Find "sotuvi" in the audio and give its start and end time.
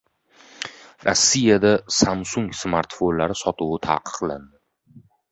3.41-3.77